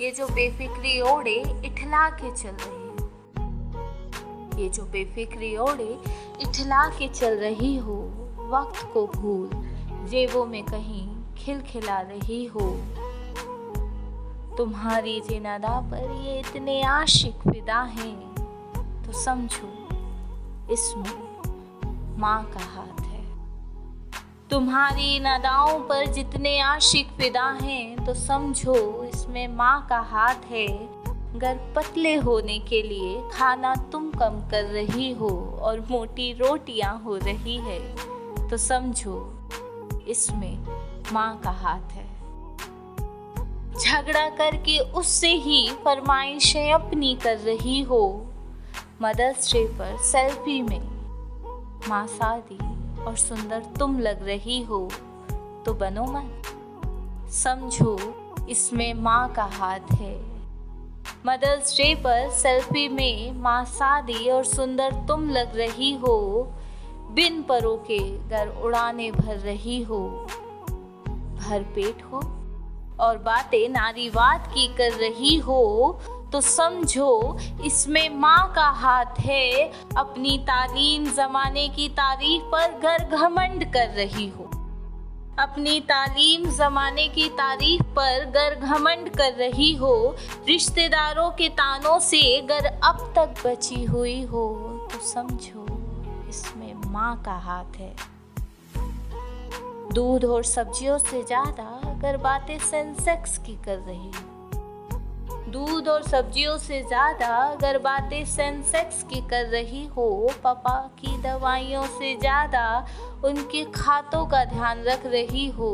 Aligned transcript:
ये 0.00 0.10
जो 0.10 0.26
बेफिक्री 0.28 1.00
ओढ़े 1.00 1.36
इठला 1.66 2.08
के 2.10 2.30
चल 2.36 2.56
रही 2.60 2.84
ये 4.62 4.68
जो 4.68 4.84
बेफिक्री 4.84 5.56
ओढ़े 5.56 5.92
इठला 6.40 6.88
के 6.88 7.08
चल 7.08 7.38
रही 7.38 7.76
हो, 7.76 7.96
वक्त 8.50 8.90
को 8.92 9.06
भूल, 9.06 9.50
जेबों 10.08 10.46
में 10.46 10.64
कहीं 10.64 11.34
खिलखिला 11.34 12.00
रही 12.00 12.44
हो। 12.46 12.66
तुम्हारी 14.56 15.20
जिनादा 15.20 15.80
पर 15.90 16.10
ये 16.26 16.40
इतने 16.40 16.82
आशिक 16.82 17.46
फिदा 17.64 17.82
हैं 17.90 19.04
तो 19.04 19.12
समझो, 19.14 19.68
इसमें 20.70 22.18
माँ 22.18 22.42
का 22.46 22.64
हाथ 22.64 23.00
है। 23.02 23.22
तुम्हारी 24.50 25.18
नदाओं 25.20 25.78
पर 25.80 26.06
जितने 26.12 26.58
आशिक 26.60 27.12
फिदा 27.18 27.46
हैं 27.62 28.04
तो 28.06 28.14
समझो, 28.16 29.04
इसमें 29.04 29.46
माँ 29.48 29.86
का 29.88 30.00
हाथ 30.10 30.44
है। 30.50 30.66
अगर 31.34 31.60
पतले 31.76 32.14
होने 32.16 32.58
के 32.68 32.82
लिए 32.82 33.20
खाना 33.32 33.74
तुम 33.92 34.10
कम 34.12 34.40
कर 34.50 34.64
रही 34.72 35.12
हो, 35.12 35.30
और 35.60 35.80
मोटी 35.90 36.32
रोटियाँ 36.38 36.98
हो 37.04 37.16
रही 37.18 37.56
है 37.60 37.80
तो 38.48 38.56
समझो, 38.58 39.16
इसमें 40.08 40.58
माँ 41.12 41.40
का 41.40 41.50
हाथ 41.62 41.92
है। 41.92 42.06
झगड़ा 43.80 44.28
करके 44.28 44.78
उससे 44.78 45.28
ही 45.28 45.68
फरमाइशें 45.84 46.72
अपनी 46.72 47.14
कर 47.14 47.38
रही 47.38 47.82
हो। 47.82 48.26
मदर्स 49.02 49.52
डे 49.52 49.64
पर 49.66 49.96
सेल्फी 49.96 50.62
में, 50.62 50.80
माँ 51.88 52.06
शादी 52.06 52.58
और 53.04 53.16
सुंदर 53.16 53.62
तुम 53.78 53.98
लग 54.00 54.26
रही 54.26 54.62
हो 54.62 54.88
तो 55.66 55.74
बनो 55.74 56.04
मत। 56.04 57.30
समझो, 57.32 57.98
इसमें 58.48 58.94
माँ 58.94 59.32
का 59.32 59.44
हाथ 59.44 59.92
है। 59.92 60.14
मदर्स 61.26 61.76
डे 61.76 61.94
पर 61.94 62.30
सेल्फी 62.30 62.88
में 62.88 63.40
माँ 63.40 63.64
शादी 63.64 64.28
और 64.28 64.44
सुंदर 64.44 64.92
तुम 65.08 65.28
लग 65.30 65.56
रही 65.56 65.94
हो, 65.94 66.48
बिन 67.10 67.42
परों 67.42 67.76
के 67.76 67.98
घर 68.28 68.48
उड़ाने 68.48 69.10
भर 69.10 69.36
रही 69.36 69.82
हो। 69.82 70.26
भर 71.38 71.62
पेट 71.74 72.02
हो। 72.02 72.20
और 73.00 73.18
बातें 73.18 73.68
नारीवाद 73.68 74.46
की 74.48 74.66
कर 74.76 74.92
रही 74.92 75.36
हो 75.38 76.00
तो 76.32 76.40
समझो 76.40 77.38
इसमें 77.64 78.08
माँ 78.10 78.52
का 78.56 78.68
हाथ 78.76 79.18
है। 79.20 79.70
अपनी 79.96 80.38
तालीम 80.38 81.04
जमाने 81.06 81.68
की 81.68 81.88
तारीफ़ 81.88 82.42
पर 82.52 82.78
घर 82.80 83.16
घमंड 83.16 83.64
कर 83.72 83.88
रही 83.90 84.28
हो। 84.28 84.50
अपनी 85.38 85.78
तालीम 85.80 86.44
जमाने 86.50 87.06
की 87.08 87.28
तारीफ़ 87.30 87.82
पर 87.96 88.24
गर 88.30 88.54
घमंड 88.56 89.08
कर 89.10 89.32
रही 89.32 89.74
हो। 89.74 89.94
रिश्तेदारों 90.48 91.30
के 91.30 91.48
तानों 91.52 91.98
से 92.00 92.40
गर 92.42 92.66
अब 92.66 93.12
तक 93.16 93.46
बची 93.46 93.84
हुई 93.84 94.20
हो। 94.22 94.48
तो 94.92 94.98
समझो 95.06 95.66
इसमें 96.28 96.74
माँ 96.86 97.16
का 97.22 97.36
हाथ 97.40 97.76
है। 97.76 97.94
दूध 99.94 100.24
और 100.24 100.44
सब्जियों 100.44 100.98
से 101.00 101.22
ज़्यादा 101.22 101.80
अगर 102.04 102.16
बातें 102.16 102.58
सेंसेक्स 102.60 103.36
की 103.38 103.52
कर 103.64 103.76
रही 103.78 104.10
हो। 104.10 104.58
दूध 105.52 105.86
और 105.88 106.02
सब्जियों 106.02 106.56
से 106.58 106.82
ज़्यादा 106.82 107.28
अगर 107.36 107.78
बातें 107.78 108.24
सेंसेक्स 108.24 109.02
की 109.02 109.20
कर 109.28 109.46
रही 109.46 109.84
हो, 109.86 110.30
पापा 110.44 110.76
की 110.98 111.16
दवाइयों 111.22 111.84
से 111.88 112.14
ज़्यादा 112.16 112.64
उनके 113.24 113.64
खातों 113.72 114.24
का 114.26 114.44
ध्यान 114.44 114.82
रख 114.82 115.06
रही 115.06 115.48
हो 115.50 115.72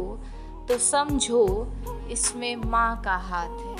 तो 0.68 0.78
समझो 0.80 1.46
इसमें 2.10 2.54
माँ 2.56 3.00
का 3.02 3.16
हाथ 3.24 3.58
है। 3.60 3.76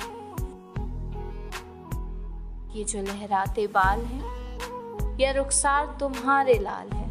ये 2.75 2.83
जो 2.83 3.01
लहराते 3.03 3.67
बाल 3.69 4.01
हैं, 4.01 5.17
या 5.19 5.31
रुखसार 5.31 5.95
तुम्हारे 5.99 6.59
लाल 6.59 6.89
है 6.89 7.09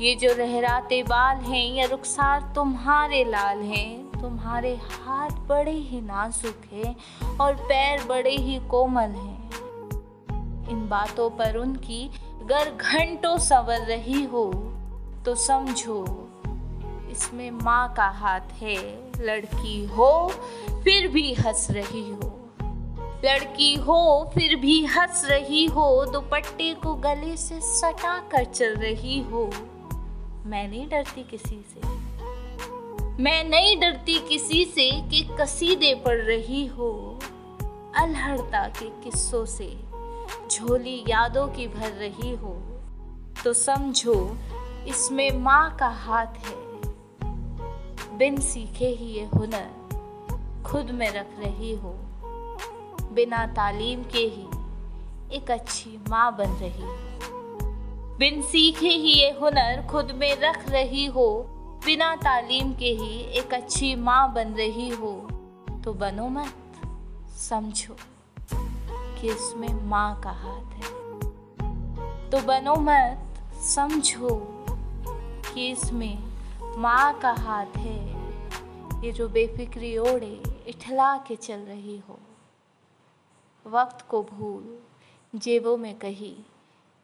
ये 0.00 0.14
जो 0.14 0.28
लहराते 0.36 1.02
बाल 1.02 1.36
हैं, 1.36 1.74
या 1.74 1.86
रुखसार 1.86 2.42
तुम्हारे 2.54 3.22
लाल 3.24 3.62
हैं। 3.62 4.20
तुम्हारे 4.20 4.74
हाथ 4.82 5.30
बड़े 5.48 5.72
ही 5.72 6.00
नाजुक 6.00 6.62
हैं 6.72 6.94
और 7.40 7.54
पैर 7.62 8.04
बड़े 8.04 8.36
ही 8.36 8.58
कोमल 8.70 9.10
हैं। 9.10 10.68
इन 10.70 10.86
बातों 10.88 11.28
पर 11.30 11.56
उनकी 11.56 12.10
गर 12.44 12.70
घंटों 12.72 13.36
संवर 13.38 13.86
रही 13.86 14.22
हो 14.24 14.44
तो 15.24 15.34
समझो, 15.36 16.04
इसमें 17.10 17.50
माँ 17.52 17.92
का 17.94 18.08
हाथ 18.18 18.52
है, 18.60 18.76
लड़की 19.20 19.84
हो, 19.86 20.28
फिर 20.84 21.08
भी 21.08 21.32
हंस 21.34 21.66
रही 21.70 22.08
हो। 22.10 22.34
लड़की 23.24 23.74
हो, 23.76 24.30
फिर 24.34 24.54
भी 24.56 24.84
हंस 24.86 25.24
रही 25.24 25.64
हो, 25.66 26.04
दुपट्टे 26.12 26.72
को 26.74 26.94
गले 26.96 27.36
से 27.36 27.60
सटा 27.62 28.18
कर 28.30 28.44
चल 28.44 28.76
रही 28.76 29.20
हो। 29.22 29.50
मैं 30.48 30.66
नहीं 30.68 30.86
डरती 30.88 31.22
किसी 31.22 31.60
से। 31.72 31.80
मैं 33.22 33.42
नहीं 33.44 33.76
डरती 33.80 34.18
किसी 34.18 34.64
से 34.64 34.90
कि 35.10 35.22
कसीदे 35.40 35.94
पढ़ 36.06 36.18
रही 36.18 36.64
हो 36.66 37.18
अलहड़ता 37.96 38.66
के 38.68 38.88
किस्सों 39.04 39.44
से। 39.46 39.68
झोली 40.50 41.04
यादों 41.08 41.46
की 41.48 41.66
भर 41.68 41.90
रही 41.92 42.34
हो 42.34 42.54
तो 43.44 43.52
समझो 43.52 44.14
इसमें 44.88 45.30
माँ 45.38 45.76
का 45.76 45.88
हाथ 45.88 46.38
है। 46.46 46.56
बिन 48.18 48.40
सीखे 48.40 48.88
ही 48.88 49.06
ये 49.06 49.24
हुनर 49.26 50.62
खुद 50.66 50.90
में 50.90 51.10
रख 51.10 51.38
रही 51.38 51.74
हो। 51.74 51.92
बिना 53.12 53.46
तालीम 53.46 54.02
के 54.04 54.24
ही 54.28 54.46
एक 55.36 55.50
अच्छी 55.50 55.98
माँ 56.08 56.36
बन 56.36 56.56
रही 56.62 56.82
हो। 56.82 56.96
बिन 58.18 58.42
सीखे 58.42 58.88
ही 58.88 59.12
ये 59.12 59.30
हुनर 59.30 59.86
खुद 59.90 60.10
में 60.10 60.36
रख 60.36 60.68
रही 60.68 61.06
हो, 61.06 61.46
बिना 61.84 62.16
तालीम 62.16 62.72
के 62.74 62.86
ही 62.86 63.20
एक 63.20 63.54
अच्छी 63.54 63.94
माँ 63.94 64.32
बन 64.32 64.48
रही 64.52 64.88
हो। 64.88 65.12
तो 65.84 65.92
बनो 65.92 66.28
मत, 66.28 66.54
समझो 67.38 67.96
कि 69.20 69.28
इसमें 69.28 69.84
माँ 69.84 70.20
का 70.20 70.30
हाथ 70.30 70.74
है। 70.74 70.90
तो 72.30 72.40
बनो 72.40 72.74
मत, 72.74 73.22
समझो 73.60 74.64
कि 75.54 75.70
इसमें 75.70 76.18
माँ 76.76 77.18
का 77.18 77.32
हाथ 77.32 77.76
है। 77.76 78.08
ये 79.04 79.12
जो 79.12 79.28
बेफिक्री 79.28 79.98
ओढ़े, 79.98 80.42
इठला 80.66 81.16
के 81.16 81.36
चल 81.36 81.58
रही 81.58 82.02
हो। 82.08 82.18
वक्त 83.66 84.04
को 84.08 84.22
भूल, 84.22 84.78
जेबों 85.38 85.76
में 85.76 85.98
कही। 85.98 86.36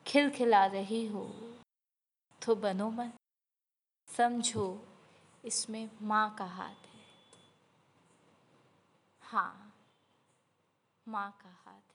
खिलखिला 0.07 0.67
रही 0.67 1.07
हो। 1.07 1.25
तो 2.43 2.55
बनो 2.55 2.91
मन, 2.91 3.11
समझो 4.09 4.67
इसमें 5.45 5.91
माँ 6.03 6.35
का 6.39 6.45
हाथ 6.45 6.87
है। 6.87 7.03
हाँ 9.23 9.73
माँ 11.09 11.31
का 11.43 11.51
हाथ 11.65 11.94